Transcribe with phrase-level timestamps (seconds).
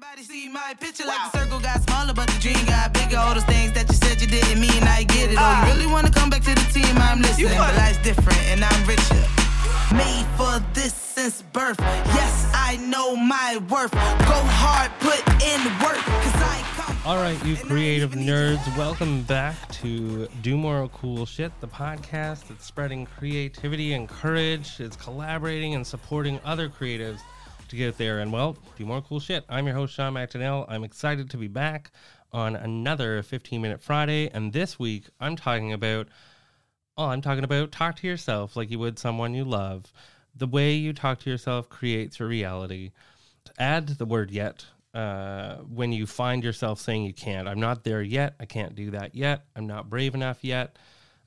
[0.00, 3.18] Everybody see my picture like the circle got smaller, but the dream got bigger.
[3.18, 5.36] All those things that you said you didn't mean, I get it.
[5.36, 5.72] Oh, you ah.
[5.74, 6.96] really wanna come back to the team?
[6.98, 7.58] I'm listening.
[7.58, 9.26] But life's different, and I'm richer.
[9.98, 11.80] Made for this since birth.
[12.14, 13.90] Yes, I know my worth.
[13.90, 16.96] Go hard, put in work, cause I come.
[17.04, 21.50] All right, you creative even need to- nerds, welcome back to Do More Cool Shit,
[21.60, 24.78] the podcast that's spreading creativity and courage.
[24.78, 27.18] It's collaborating and supporting other creatives
[27.68, 29.44] to get there and, well, do more cool shit.
[29.48, 30.66] I'm your host, Sean McDonnell.
[30.68, 31.90] I'm excited to be back
[32.32, 34.28] on another 15 Minute Friday.
[34.28, 36.08] And this week, I'm talking about,
[36.96, 39.92] oh, I'm talking about talk to yourself like you would someone you love.
[40.34, 42.92] The way you talk to yourself creates your reality
[43.58, 47.48] add the word yet uh, when you find yourself saying you can't.
[47.48, 48.34] I'm not there yet.
[48.40, 49.44] I can't do that yet.
[49.54, 50.76] I'm not brave enough yet.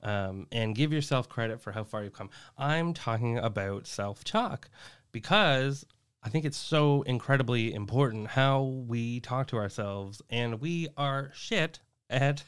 [0.03, 2.31] Um, and give yourself credit for how far you've come.
[2.57, 4.67] I'm talking about self talk
[5.11, 5.85] because
[6.23, 11.79] I think it's so incredibly important how we talk to ourselves, and we are shit
[12.09, 12.43] at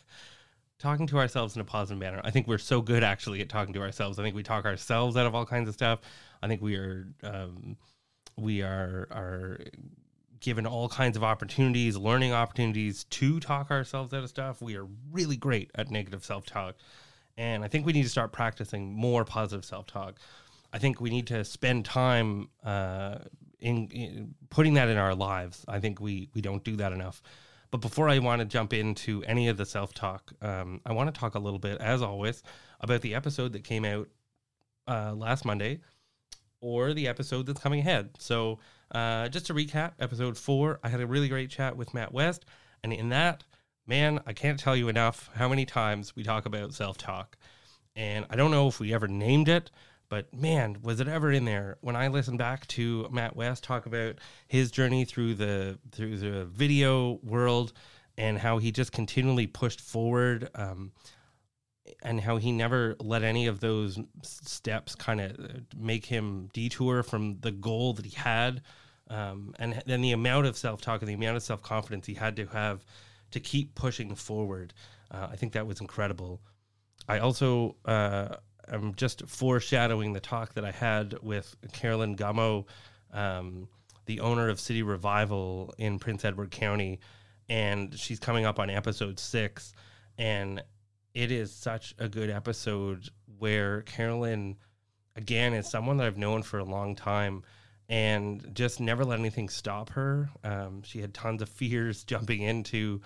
[0.78, 2.22] talking to ourselves in a positive manner.
[2.24, 4.20] I think we're so good actually at talking to ourselves.
[4.20, 6.02] I think we talk ourselves out of all kinds of stuff.
[6.42, 7.78] I think we are um,
[8.38, 9.60] we are are
[10.40, 14.62] given all kinds of opportunities, learning opportunities to talk ourselves out of stuff.
[14.62, 16.76] We are really great at negative self talk,
[17.38, 20.20] and I think we need to start practicing more positive self talk.
[20.72, 23.20] I think we need to spend time uh,
[23.64, 25.66] in, in putting that in our lives.
[25.68, 27.24] I think we we don't do that enough.
[27.72, 31.14] But before I want to jump into any of the self talk, um, I want
[31.14, 32.44] to talk a little bit, as always,
[32.82, 34.10] about the episode that came out
[34.88, 35.80] uh, last Monday
[36.62, 38.12] or the episode that's coming ahead.
[38.20, 38.60] So,
[38.92, 42.46] uh, just to recap, episode four, I had a really great chat with Matt West.
[42.84, 43.44] And in that,
[43.88, 47.38] man, I can't tell you enough how many times we talk about self talk.
[47.96, 49.72] And I don't know if we ever named it,
[50.10, 51.78] but man, was it ever in there?
[51.82, 56.46] When I listened back to Matt West talk about his journey through the through the
[56.46, 57.74] video world
[58.18, 60.92] and how he just continually pushed forward, um,
[62.02, 65.38] and how he never let any of those steps kind of
[65.76, 68.62] make him detour from the goal that he had,
[69.10, 72.14] um, and then the amount of self talk and the amount of self confidence he
[72.14, 72.86] had to have
[73.32, 74.74] to keep pushing forward.
[75.12, 76.42] Uh, I think that was incredible.
[77.08, 78.36] I also uh,
[78.72, 82.66] am just foreshadowing the talk that I had with Carolyn Gummo,
[83.12, 83.68] um,
[84.06, 87.00] the owner of City Revival in Prince Edward County,
[87.50, 89.74] and she's coming up on episode six,
[90.18, 90.62] and
[91.14, 94.58] it is such a good episode where Carolyn,
[95.16, 97.44] again, is someone that I've known for a long time.
[97.90, 100.30] And just never let anything stop her.
[100.44, 103.02] Um, she had tons of fears jumping into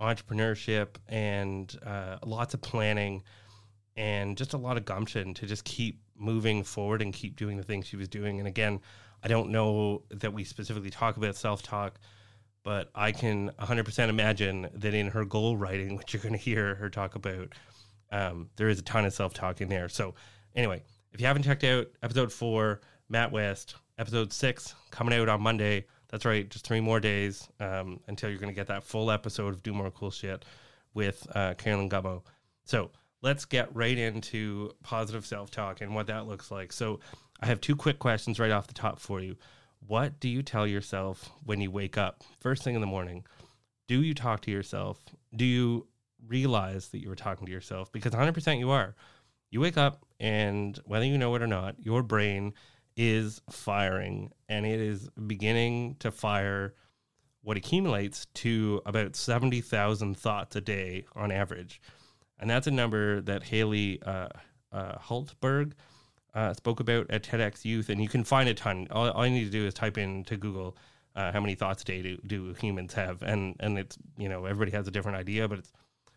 [0.00, 3.22] entrepreneurship and uh, lots of planning
[3.96, 7.62] and just a lot of gumption to just keep moving forward and keep doing the
[7.62, 8.38] things she was doing.
[8.38, 8.80] And again,
[9.22, 11.98] I don't know that we specifically talk about self talk,
[12.62, 16.74] but I can 100% imagine that in her goal writing, which you're going to hear
[16.76, 17.48] her talk about,
[18.10, 19.88] um, there is a ton of self talk in there.
[19.88, 20.14] So,
[20.54, 20.82] anyway,
[21.12, 25.86] if you haven't checked out episode four, Matt West, episode six coming out on Monday.
[26.08, 29.54] That's right, just three more days um, until you're going to get that full episode
[29.54, 30.44] of Do More Cool Shit
[30.92, 32.22] with uh, Carolyn Gummo.
[32.64, 32.90] So
[33.22, 36.72] let's get right into positive self talk and what that looks like.
[36.72, 37.00] So
[37.40, 39.36] I have two quick questions right off the top for you.
[39.86, 43.24] What do you tell yourself when you wake up first thing in the morning?
[43.88, 45.02] Do you talk to yourself?
[45.34, 45.86] Do you
[46.26, 47.90] realize that you were talking to yourself?
[47.90, 48.94] Because 100% you are.
[49.50, 52.54] You wake up, and whether you know it or not, your brain
[52.96, 56.74] is firing and it is beginning to fire
[57.42, 61.80] what accumulates to about 70,000 thoughts a day on average.
[62.42, 64.26] And that's a number that Haley uh,
[64.72, 65.74] uh, Hultberg
[66.34, 67.88] uh, spoke about at TEDx Youth.
[67.88, 68.88] And you can find a ton.
[68.90, 70.76] All, all you need to do is type into Google
[71.14, 73.22] uh, how many thoughts a day do, do humans have.
[73.22, 75.72] And, and it's, you know, everybody has a different idea, but it's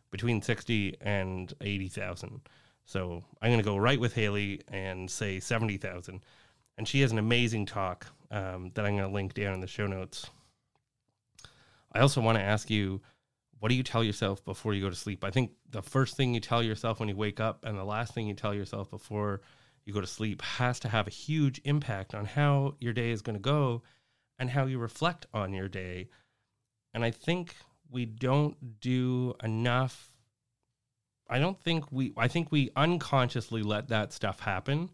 [0.10, 2.42] between 60 and 80,000.
[2.86, 6.22] So I'm going to go right with Haley and say 70,000.
[6.80, 9.68] And she has an amazing talk um, that I'm going to link down in the
[9.68, 10.28] show notes.
[11.94, 13.02] I also want to ask you,
[13.60, 15.24] what do you tell yourself before you go to sleep?
[15.24, 18.14] I think the first thing you tell yourself when you wake up and the last
[18.14, 19.42] thing you tell yourself before
[19.86, 23.22] you go to sleep has to have a huge impact on how your day is
[23.22, 23.84] going to go
[24.38, 26.10] and how you reflect on your day.
[26.94, 27.56] And I think
[27.90, 30.12] we don't do enough.
[31.30, 34.90] I don't think we, I think we unconsciously let that stuff happen.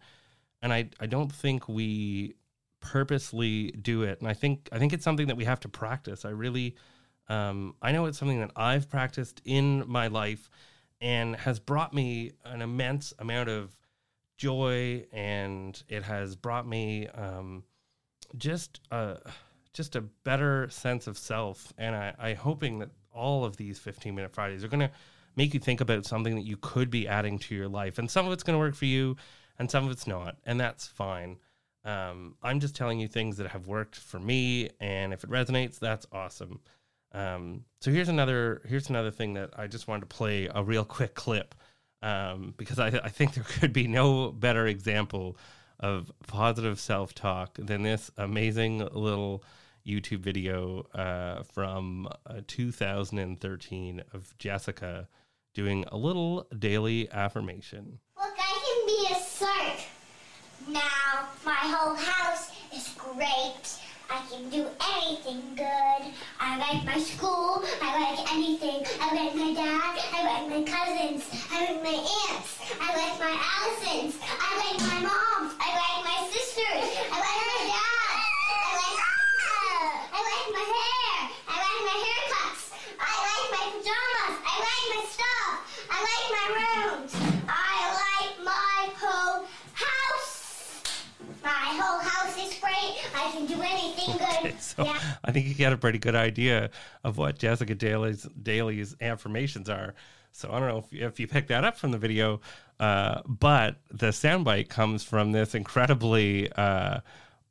[0.61, 2.35] And I, I don't think we
[2.79, 4.19] purposely do it.
[4.19, 6.25] And I think, I think it's something that we have to practice.
[6.25, 6.75] I really,
[7.31, 10.49] um, I know it's something that I've practiced in my life
[10.99, 13.73] and has brought me an immense amount of
[14.37, 17.63] joy and it has brought me um,
[18.35, 19.15] just uh,
[19.71, 21.71] just a better sense of self.
[21.77, 24.91] And I, I hoping that all of these 15 minute Fridays are going to
[25.37, 27.97] make you think about something that you could be adding to your life.
[27.97, 29.15] And some of it's going to work for you
[29.57, 30.35] and some of it's not.
[30.45, 31.37] And that's fine.
[31.85, 34.69] Um, I'm just telling you things that have worked for me.
[34.81, 36.59] And if it resonates, that's awesome.
[37.13, 40.85] Um, so here's another here's another thing that I just wanted to play a real
[40.85, 41.55] quick clip
[42.01, 45.37] um, because I, I think there could be no better example
[45.79, 49.43] of positive self talk than this amazing little
[49.85, 55.07] YouTube video uh, from uh, 2013 of Jessica
[55.53, 57.99] doing a little daily affirmation.
[58.15, 59.79] Look, I can be a shark.
[60.67, 63.80] Now my whole house is great.
[64.11, 64.67] I can do
[64.97, 66.03] anything good.
[66.37, 67.63] I like my school.
[67.81, 68.83] I like anything.
[68.99, 69.95] I like my dad.
[70.11, 71.23] I like my cousins.
[71.49, 72.59] I like my aunts.
[72.75, 74.19] I like my Allisons.
[74.19, 75.55] I like my moms.
[75.63, 76.91] I like my sisters.
[77.07, 78.19] I like my dad.
[78.51, 78.99] I like
[80.11, 81.15] I like my hair.
[81.47, 82.63] I like my haircuts.
[82.99, 84.35] I like my pajamas.
[84.43, 85.55] I like my stuff.
[85.87, 87.11] I like my rooms.
[87.47, 90.83] I like my whole house.
[91.41, 92.99] My whole house is great.
[93.15, 93.61] I can do
[94.59, 94.99] So yeah.
[95.23, 96.69] I think you get a pretty good idea
[97.03, 99.93] of what Jessica Daly's Daly's affirmations are.
[100.31, 102.41] So I don't know if, if you picked that up from the video,
[102.79, 107.01] uh, but the soundbite comes from this incredibly uh,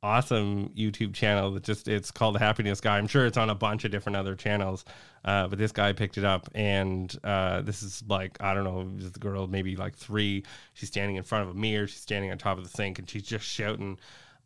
[0.03, 2.97] awesome YouTube channel that just it's called the Happiness Guy.
[2.97, 4.83] I'm sure it's on a bunch of different other channels,
[5.23, 8.89] uh, but this guy picked it up, and uh, this is like I don't know,
[8.95, 10.43] this girl maybe like three.
[10.73, 11.87] She's standing in front of a mirror.
[11.87, 13.99] She's standing on top of the sink, and she's just shouting.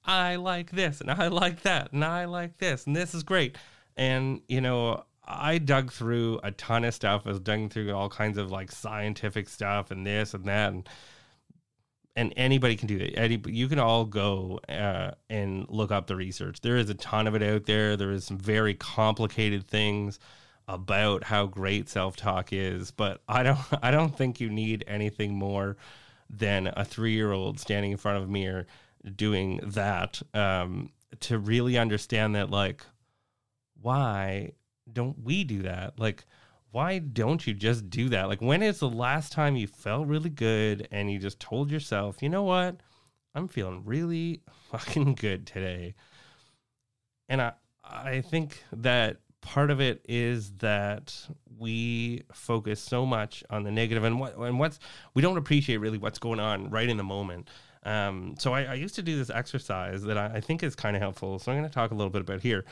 [0.05, 3.57] I like this and I like that and I like this and this is great.
[3.97, 7.23] And you know, I dug through a ton of stuff.
[7.25, 10.87] I was digging through all kinds of like scientific stuff and this and that and
[12.15, 13.19] and anybody can do that.
[13.19, 16.61] Any, you can all go uh, and look up the research.
[16.61, 17.97] There is a ton of it out there.
[17.97, 20.17] There is some very complicated things
[20.67, 25.77] about how great self-talk is, but I don't I don't think you need anything more
[26.29, 28.65] than a 3-year-old standing in front of a mirror
[29.15, 30.91] doing that um,
[31.21, 32.85] to really understand that like
[33.81, 34.53] why
[34.91, 35.99] don't we do that?
[35.99, 36.25] Like
[36.71, 38.27] why don't you just do that?
[38.27, 42.21] Like when is the last time you felt really good and you just told yourself
[42.21, 42.77] you know what?
[43.33, 44.41] I'm feeling really
[44.71, 45.95] fucking good today.
[47.29, 47.53] And i
[47.83, 51.15] i think that part of it is that
[51.59, 54.79] we focus so much on the negative and what and what's
[55.13, 57.47] we don't appreciate really what's going on right in the moment
[57.85, 60.95] um, so I, I, used to do this exercise that I, I think is kind
[60.95, 61.37] of helpful.
[61.37, 62.65] So I'm going to talk a little bit about here,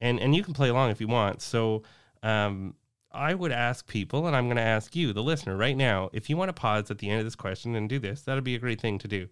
[0.00, 1.42] and and you can play along if you want.
[1.42, 1.82] So
[2.22, 2.74] um,
[3.12, 6.30] I would ask people, and I'm going to ask you, the listener, right now, if
[6.30, 8.54] you want to pause at the end of this question and do this, that'd be
[8.54, 9.28] a great thing to do.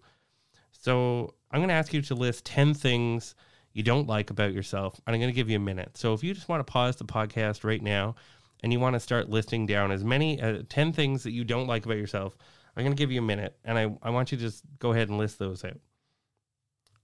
[0.71, 3.33] So I'm going to ask you to list ten things
[3.73, 5.97] you don't like about yourself, and I'm going to give you a minute.
[5.97, 8.13] So if you just want to pause the podcast right now,
[8.61, 11.67] and you want to start listing down as many uh, ten things that you don't
[11.67, 12.37] like about yourself
[12.75, 14.91] I'm going to give you a minute and I, I want you to just go
[14.91, 15.79] ahead and list those out.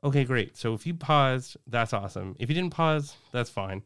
[0.04, 0.56] Okay, great.
[0.58, 2.36] So if you paused, that's awesome.
[2.40, 3.84] If you didn't pause, that's fine.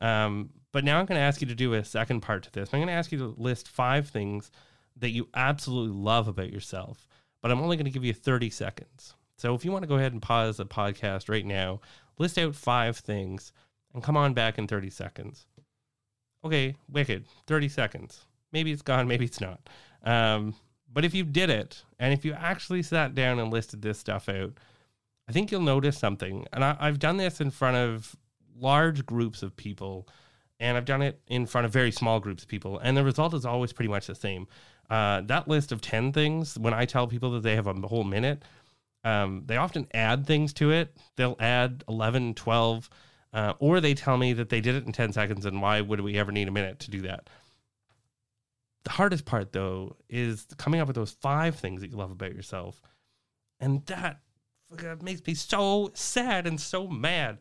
[0.00, 2.70] Um, but now I'm going to ask you to do a second part to this.
[2.72, 4.50] I'm going to ask you to list five things
[4.96, 7.08] that you absolutely love about yourself,
[7.42, 9.14] but I'm only going to give you 30 seconds.
[9.38, 11.80] So if you want to go ahead and pause the podcast right now,
[12.18, 13.52] list out five things
[13.92, 15.46] and come on back in 30 seconds.
[16.44, 17.26] Okay, wicked.
[17.46, 18.24] 30 seconds.
[18.52, 19.68] Maybe it's gone, maybe it's not.
[20.04, 20.54] Um,
[20.96, 24.30] but if you did it, and if you actually sat down and listed this stuff
[24.30, 24.54] out,
[25.28, 26.46] I think you'll notice something.
[26.54, 28.16] And I, have done this in front of
[28.58, 30.08] large groups of people,
[30.58, 33.34] and I've done it in front of very small groups of people, and the result
[33.34, 34.46] is always pretty much the same.
[34.88, 38.04] Uh, that list of 10 things, when I tell people that they have a whole
[38.04, 38.42] minute,
[39.04, 40.96] um, they often add things to it.
[41.16, 42.88] They'll add 11, 12,
[43.34, 46.00] uh, or they tell me that they did it in 10 seconds, and why would
[46.00, 47.28] we ever need a minute to do that?
[48.86, 52.36] The hardest part, though, is coming up with those five things that you love about
[52.36, 52.80] yourself.
[53.58, 54.20] And that
[55.02, 57.38] makes me so sad and so mad.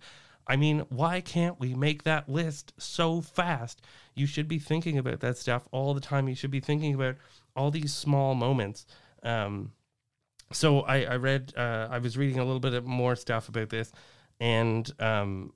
[0.47, 3.83] I mean, why can't we make that list so fast?
[4.15, 6.27] You should be thinking about that stuff all the time.
[6.27, 7.17] You should be thinking about
[7.55, 8.87] all these small moments.
[9.21, 9.73] Um,
[10.51, 13.91] so I, I read, uh, I was reading a little bit more stuff about this,
[14.39, 15.53] and um,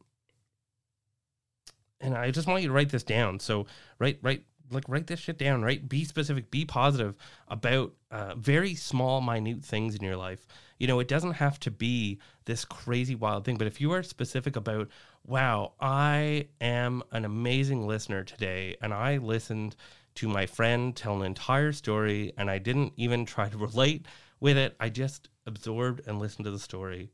[1.99, 3.39] and I just want you to write this down.
[3.39, 3.65] So
[3.97, 5.87] write write like write this shit down right?
[5.87, 7.15] Be specific be positive
[7.47, 10.45] about uh, very small minute things in your life.
[10.77, 14.01] You know it doesn't have to be this crazy wild thing but if you are
[14.01, 14.87] specific about
[15.27, 19.75] wow i am an amazing listener today and i listened
[20.15, 24.07] to my friend tell an entire story and i didn't even try to relate
[24.39, 27.11] with it i just absorbed and listened to the story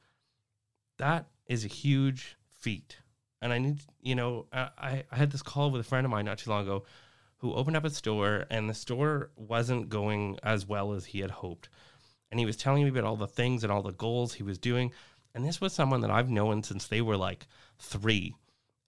[0.97, 2.97] that is a huge feat.
[3.41, 6.25] And I need, you know, I, I had this call with a friend of mine
[6.25, 6.85] not too long ago
[7.37, 11.31] who opened up a store and the store wasn't going as well as he had
[11.31, 11.69] hoped.
[12.31, 14.57] And he was telling me about all the things and all the goals he was
[14.57, 14.91] doing.
[15.33, 18.33] And this was someone that I've known since they were like three.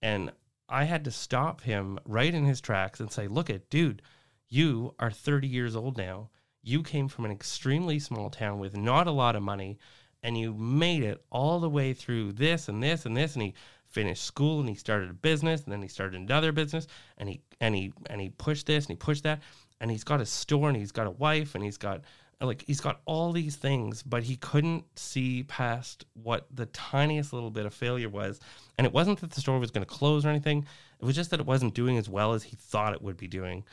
[0.01, 0.31] And
[0.69, 4.01] I had to stop him right in his tracks and say, Look at, dude,
[4.47, 6.29] you are 30 years old now.
[6.61, 9.77] You came from an extremely small town with not a lot of money
[10.23, 13.33] and you made it all the way through this and this and this.
[13.33, 13.53] And he
[13.97, 16.85] finished school and he started a business and then he started another business
[17.17, 19.41] and he and he and he pushed this and he pushed that.
[19.81, 22.01] And he's got a store and he's got a wife and he's got
[22.39, 27.49] like he's got all these things but he couldn't see past what the tiniest little
[27.49, 28.39] bit of failure was.
[28.77, 30.67] And it wasn't that the store was going to close or anything.
[30.99, 33.27] It was just that it wasn't doing as well as he thought it would be
[33.27, 33.63] doing.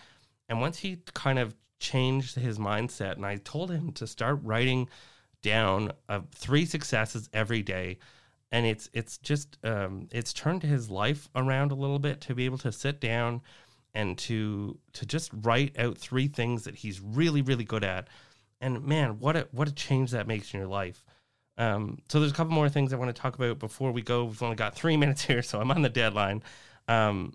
[0.49, 4.89] And once he kind of changed his mindset and i told him to start writing
[5.43, 7.99] down uh, three successes every day
[8.53, 12.45] and it's it's just um, it's turned his life around a little bit to be
[12.45, 13.43] able to sit down
[13.95, 18.09] and to to just write out three things that he's really really good at.
[18.61, 21.05] And man what a what a change that makes in your life.
[21.57, 24.25] Um, so there's a couple more things i want to talk about before we go.
[24.25, 26.43] We've only got three minutes here so i'm on the deadline.
[26.89, 27.35] Um,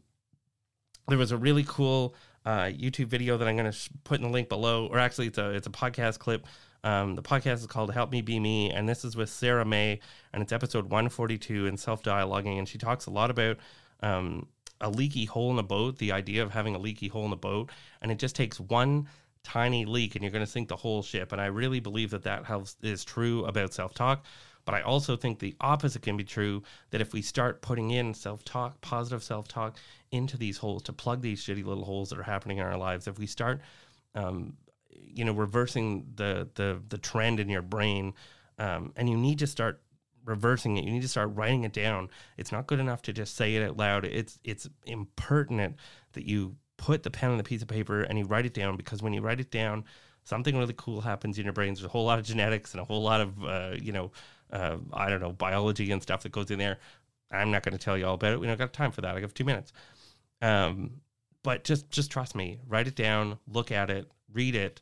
[1.08, 2.16] there was a really cool
[2.46, 5.28] uh, youtube video that i'm going to sh- put in the link below or actually
[5.28, 6.46] it's a it's a podcast clip
[6.84, 10.00] um, the podcast is called Help Me Be Me, and this is with Sarah May,
[10.32, 12.58] and it's episode 142 in self dialoguing.
[12.58, 13.58] And she talks a lot about
[14.02, 14.48] um,
[14.82, 17.38] a leaky hole in a boat, the idea of having a leaky hole in a
[17.38, 17.70] boat,
[18.02, 19.08] and it just takes one
[19.44, 21.32] tiny leak and you're going to sink the whole ship.
[21.32, 24.24] And I really believe that that has, is true about self talk.
[24.70, 26.62] But I also think the opposite can be true
[26.92, 29.78] that if we start putting in self talk, positive self talk
[30.12, 33.08] into these holes to plug these shitty little holes that are happening in our lives,
[33.08, 33.62] if we start
[34.14, 34.54] um,
[34.92, 38.14] you know reversing the the the trend in your brain
[38.60, 39.82] um, and you need to start
[40.24, 42.08] reversing it you need to start writing it down
[42.38, 44.06] it's not good enough to just say it out loud.
[44.06, 45.78] It's it's impertinent
[46.14, 48.78] that you put the pen on the piece of paper and you write it down
[48.78, 49.84] because when you write it down
[50.24, 51.74] something really cool happens in your brain.
[51.74, 54.12] There's a whole lot of genetics and a whole lot of uh, you know
[54.52, 56.78] uh, i don't know biology and stuff that goes in there
[57.32, 59.16] i'm not going to tell you all about it we don't got time for that
[59.16, 59.72] i have two minutes
[60.42, 60.92] um,
[61.44, 64.82] but just just trust me write it down look at it read it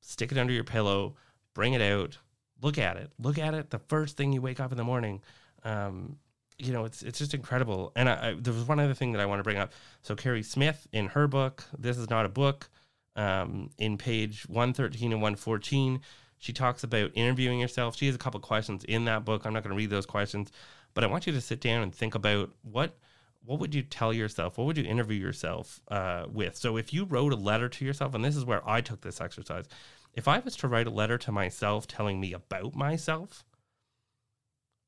[0.00, 1.14] stick it under your pillow,
[1.54, 2.18] bring it out,
[2.60, 5.20] look at it, look at it the first thing you wake up in the morning.
[5.64, 6.16] Um,
[6.58, 7.92] you know, it's it's just incredible.
[7.94, 9.72] And I, I, there was one other thing that I want to bring up.
[10.02, 12.68] So Keri Smith in her book, "This Is Not a Book,"
[13.14, 16.00] um, in page one thirteen and one fourteen,
[16.38, 17.96] she talks about interviewing yourself.
[17.96, 19.44] She has a couple questions in that book.
[19.44, 20.50] I'm not going to read those questions,
[20.94, 22.96] but I want you to sit down and think about what
[23.44, 24.58] what would you tell yourself?
[24.58, 26.56] What would you interview yourself uh, with?
[26.56, 29.22] So if you wrote a letter to yourself, and this is where I took this
[29.22, 29.64] exercise,
[30.12, 33.44] if I was to write a letter to myself telling me about myself,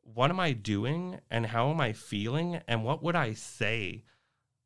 [0.03, 4.05] what am I doing and how am I feeling and what would I say?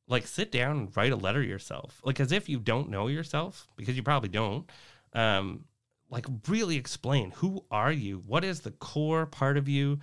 [0.08, 3.68] Like sit down and write a letter yourself, like as if you don't know yourself
[3.76, 4.68] because you probably don't.
[5.12, 5.66] Um,
[6.14, 8.22] like really explain who are you?
[8.26, 9.98] What is the core part of you?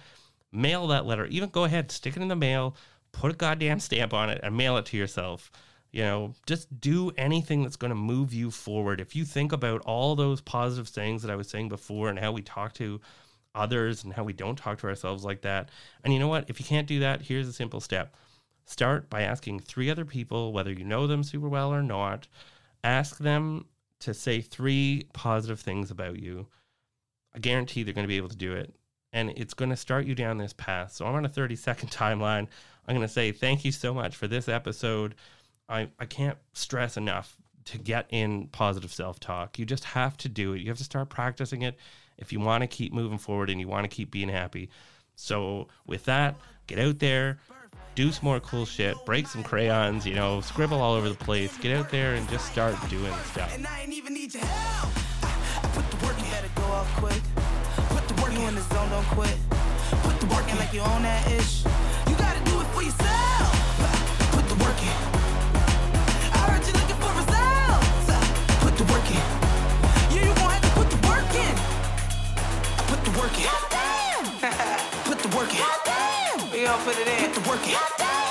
[0.52, 1.26] Mail that letter.
[1.26, 2.76] Even go ahead, stick it in the mail
[3.12, 5.52] put a goddamn stamp on it and mail it to yourself.
[5.92, 9.02] You know, just do anything that's going to move you forward.
[9.02, 12.32] If you think about all those positive things that I was saying before and how
[12.32, 13.02] we talk to
[13.54, 15.70] others and how we don't talk to ourselves like that.
[16.04, 16.50] And you know what?
[16.50, 18.16] If you can't do that, here's a simple step.
[18.66, 22.28] Start by asking three other people, whether you know them super well or not,
[22.86, 23.66] ask them
[24.02, 26.48] to say three positive things about you.
[27.34, 28.74] I guarantee they're going to be able to do it.
[29.14, 30.94] And it's going to start you down this path.
[30.94, 32.48] So I'm on a 30 second timeline.
[32.88, 35.16] I'm going to say thank you so much for this episode.
[35.70, 39.60] I, I can't stress enough to get in positive self talk.
[39.60, 40.62] You just have to do it.
[40.62, 41.78] You have to start practicing it
[42.18, 44.70] if you want to keep moving forward and you want to keep being happy.
[45.16, 46.36] So, with that,
[46.68, 47.40] get out there,
[47.96, 51.58] do some more cool shit, break some crayons, you know, scribble all over the place.
[51.58, 53.54] Get out there and just start doing stuff.
[53.54, 54.94] And I ain't even need your help.
[55.74, 57.22] Put the work, you better go off quick.
[57.90, 59.38] Put the work, you in the zone, don't quit.
[59.50, 61.64] Put the work in like you own that ish
[62.82, 63.51] for yourself.
[76.62, 78.31] y'all for the day work it.